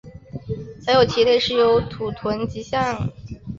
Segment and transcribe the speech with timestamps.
[0.87, 3.39] 假有蹄类是由土豚及象鼩组成。